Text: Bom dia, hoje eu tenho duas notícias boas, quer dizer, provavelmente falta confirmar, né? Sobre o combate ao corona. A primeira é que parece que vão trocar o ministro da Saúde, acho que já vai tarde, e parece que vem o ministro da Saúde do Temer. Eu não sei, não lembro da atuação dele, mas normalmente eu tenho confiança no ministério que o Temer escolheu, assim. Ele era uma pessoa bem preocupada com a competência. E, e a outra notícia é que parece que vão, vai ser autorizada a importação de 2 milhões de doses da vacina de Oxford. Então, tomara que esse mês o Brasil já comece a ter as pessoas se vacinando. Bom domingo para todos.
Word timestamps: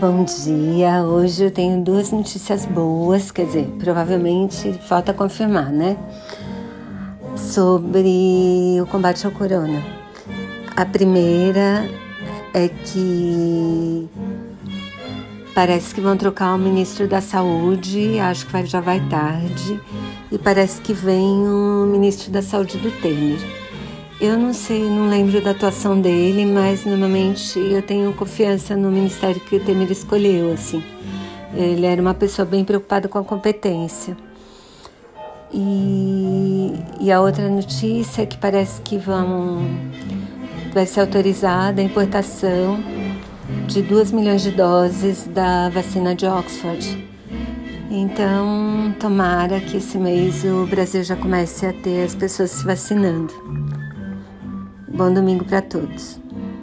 Bom 0.00 0.24
dia, 0.24 1.02
hoje 1.02 1.44
eu 1.44 1.50
tenho 1.50 1.84
duas 1.84 2.10
notícias 2.10 2.64
boas, 2.64 3.30
quer 3.30 3.44
dizer, 3.44 3.66
provavelmente 3.78 4.72
falta 4.88 5.12
confirmar, 5.12 5.70
né? 5.70 5.94
Sobre 7.36 8.78
o 8.80 8.86
combate 8.86 9.26
ao 9.26 9.32
corona. 9.32 9.84
A 10.74 10.86
primeira 10.86 11.86
é 12.54 12.68
que 12.68 14.08
parece 15.54 15.94
que 15.94 16.00
vão 16.00 16.16
trocar 16.16 16.54
o 16.54 16.58
ministro 16.58 17.06
da 17.06 17.20
Saúde, 17.20 18.18
acho 18.20 18.46
que 18.46 18.64
já 18.64 18.80
vai 18.80 19.06
tarde, 19.10 19.78
e 20.32 20.38
parece 20.38 20.80
que 20.80 20.94
vem 20.94 21.46
o 21.46 21.84
ministro 21.84 22.30
da 22.30 22.40
Saúde 22.40 22.78
do 22.78 22.90
Temer. 23.02 23.59
Eu 24.20 24.38
não 24.38 24.52
sei, 24.52 24.82
não 24.82 25.08
lembro 25.08 25.40
da 25.40 25.52
atuação 25.52 25.98
dele, 25.98 26.44
mas 26.44 26.84
normalmente 26.84 27.58
eu 27.58 27.80
tenho 27.80 28.12
confiança 28.12 28.76
no 28.76 28.90
ministério 28.90 29.40
que 29.40 29.56
o 29.56 29.64
Temer 29.64 29.90
escolheu, 29.90 30.52
assim. 30.52 30.84
Ele 31.54 31.86
era 31.86 32.02
uma 32.02 32.12
pessoa 32.12 32.44
bem 32.44 32.62
preocupada 32.62 33.08
com 33.08 33.16
a 33.18 33.24
competência. 33.24 34.14
E, 35.50 36.74
e 37.00 37.10
a 37.10 37.18
outra 37.22 37.48
notícia 37.48 38.20
é 38.20 38.26
que 38.26 38.36
parece 38.36 38.82
que 38.82 38.98
vão, 38.98 39.62
vai 40.74 40.84
ser 40.84 41.00
autorizada 41.00 41.80
a 41.80 41.84
importação 41.84 42.78
de 43.68 43.80
2 43.80 44.12
milhões 44.12 44.42
de 44.42 44.50
doses 44.50 45.26
da 45.28 45.70
vacina 45.70 46.14
de 46.14 46.26
Oxford. 46.26 47.08
Então, 47.90 48.94
tomara 49.00 49.60
que 49.60 49.78
esse 49.78 49.96
mês 49.96 50.44
o 50.44 50.66
Brasil 50.66 51.02
já 51.02 51.16
comece 51.16 51.64
a 51.64 51.72
ter 51.72 52.04
as 52.04 52.14
pessoas 52.14 52.50
se 52.50 52.64
vacinando. 52.66 53.79
Bom 54.92 55.14
domingo 55.14 55.44
para 55.44 55.62
todos. 55.62 56.18